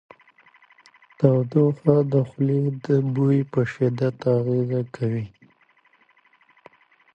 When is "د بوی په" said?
2.85-3.61